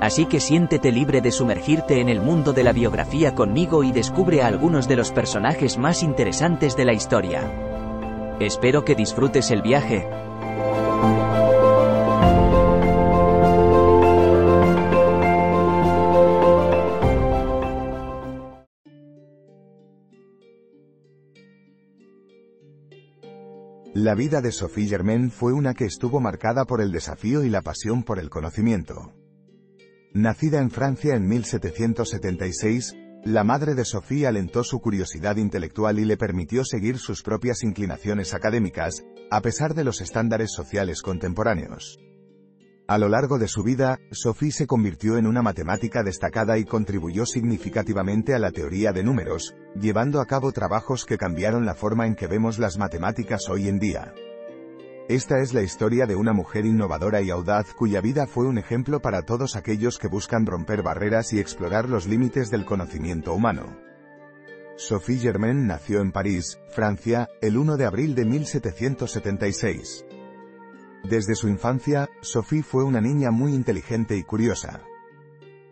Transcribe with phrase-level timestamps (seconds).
[0.00, 4.40] Así que siéntete libre de sumergirte en el mundo de la biografía conmigo y descubre
[4.40, 7.42] a algunos de los personajes más interesantes de la historia.
[8.40, 10.08] Espero que disfrutes el viaje.
[23.92, 27.60] La vida de Sophie Germain fue una que estuvo marcada por el desafío y la
[27.60, 29.12] pasión por el conocimiento.
[30.12, 36.16] Nacida en Francia en 1776, la madre de Sophie alentó su curiosidad intelectual y le
[36.16, 42.00] permitió seguir sus propias inclinaciones académicas, a pesar de los estándares sociales contemporáneos.
[42.88, 47.24] A lo largo de su vida, Sophie se convirtió en una matemática destacada y contribuyó
[47.24, 52.16] significativamente a la teoría de números, llevando a cabo trabajos que cambiaron la forma en
[52.16, 54.12] que vemos las matemáticas hoy en día.
[55.10, 59.02] Esta es la historia de una mujer innovadora y audaz cuya vida fue un ejemplo
[59.02, 63.76] para todos aquellos que buscan romper barreras y explorar los límites del conocimiento humano.
[64.76, 70.04] Sophie Germain nació en París, Francia, el 1 de abril de 1776.
[71.02, 74.84] Desde su infancia, Sophie fue una niña muy inteligente y curiosa.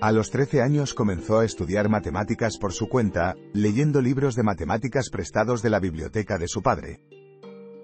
[0.00, 5.08] A los 13 años comenzó a estudiar matemáticas por su cuenta, leyendo libros de matemáticas
[5.08, 7.00] prestados de la biblioteca de su padre.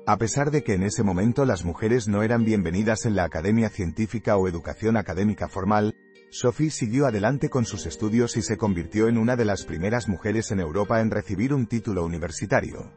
[0.09, 3.69] A pesar de que en ese momento las mujeres no eran bienvenidas en la academia
[3.69, 5.97] científica o educación académica formal,
[6.31, 10.53] Sophie siguió adelante con sus estudios y se convirtió en una de las primeras mujeres
[10.53, 12.93] en Europa en recibir un título universitario.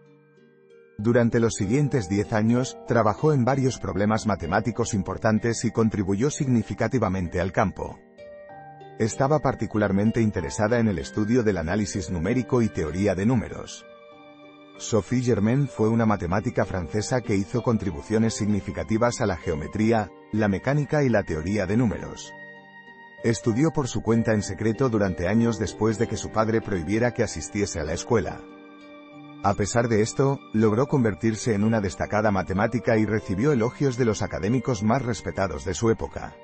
[1.00, 7.52] Durante los siguientes diez años, trabajó en varios problemas matemáticos importantes y contribuyó significativamente al
[7.52, 7.98] campo.
[9.00, 13.84] Estaba particularmente interesada en el estudio del análisis numérico y teoría de números.
[14.80, 21.04] Sophie Germain fue una matemática francesa que hizo contribuciones significativas a la geometría, la mecánica
[21.04, 22.34] y la teoría de números.
[23.24, 27.24] Estudió por su cuenta en secreto durante años después de que su padre prohibiera que
[27.24, 28.40] asistiese a la escuela.
[29.44, 34.22] A pesar de esto, logró convertirse en una destacada matemática y recibió elogios de los
[34.22, 36.36] académicos más respetados de su época.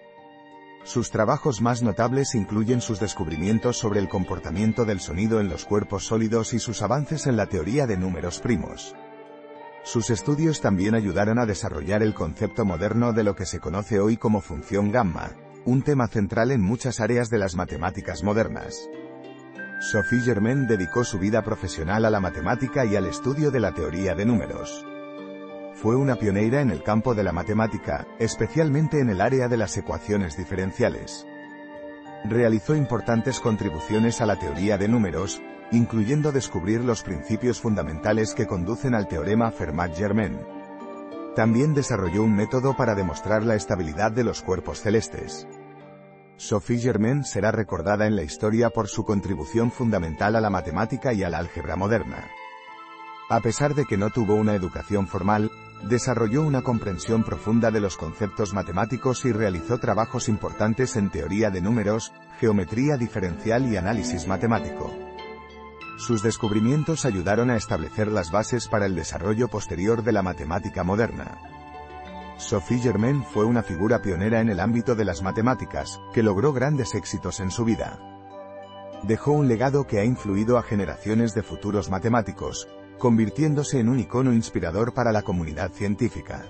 [0.85, 6.05] Sus trabajos más notables incluyen sus descubrimientos sobre el comportamiento del sonido en los cuerpos
[6.05, 8.95] sólidos y sus avances en la teoría de números primos.
[9.83, 14.17] Sus estudios también ayudaron a desarrollar el concepto moderno de lo que se conoce hoy
[14.17, 15.31] como función gamma,
[15.65, 18.87] un tema central en muchas áreas de las matemáticas modernas.
[19.91, 24.13] Sophie Germain dedicó su vida profesional a la matemática y al estudio de la teoría
[24.13, 24.85] de números.
[25.75, 29.75] Fue una pionera en el campo de la matemática, especialmente en el área de las
[29.75, 31.27] ecuaciones diferenciales.
[32.23, 35.41] Realizó importantes contribuciones a la teoría de números,
[35.73, 40.39] incluyendo descubrir los principios fundamentales que conducen al teorema Fermat-Germain.
[41.35, 45.45] También desarrolló un método para demostrar la estabilidad de los cuerpos celestes.
[46.37, 51.23] Sophie Germain será recordada en la historia por su contribución fundamental a la matemática y
[51.23, 52.25] al álgebra moderna.
[53.29, 55.51] A pesar de que no tuvo una educación formal,
[55.83, 61.61] desarrolló una comprensión profunda de los conceptos matemáticos y realizó trabajos importantes en teoría de
[61.61, 64.91] números, geometría diferencial y análisis matemático.
[65.97, 71.37] Sus descubrimientos ayudaron a establecer las bases para el desarrollo posterior de la matemática moderna.
[72.37, 76.93] Sophie Germain fue una figura pionera en el ámbito de las matemáticas, que logró grandes
[76.93, 77.97] éxitos en su vida.
[79.03, 82.67] Dejó un legado que ha influido a generaciones de futuros matemáticos,
[82.99, 86.45] convirtiéndose en un icono inspirador para la comunidad científica.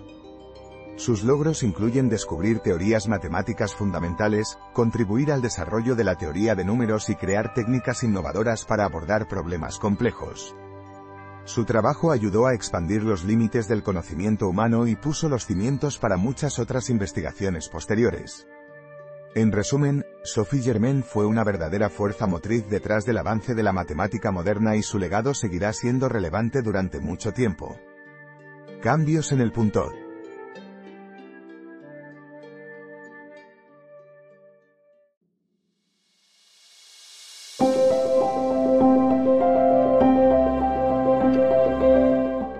[0.97, 7.09] Sus logros incluyen descubrir teorías matemáticas fundamentales, contribuir al desarrollo de la teoría de números
[7.09, 10.55] y crear técnicas innovadoras para abordar problemas complejos.
[11.43, 16.17] Su trabajo ayudó a expandir los límites del conocimiento humano y puso los cimientos para
[16.17, 18.47] muchas otras investigaciones posteriores.
[19.35, 24.31] En resumen, Sophie Germain fue una verdadera fuerza motriz detrás del avance de la matemática
[24.31, 27.79] moderna y su legado seguirá siendo relevante durante mucho tiempo.
[28.81, 29.91] Cambios en el punto.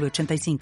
[0.00, 0.58] 906985.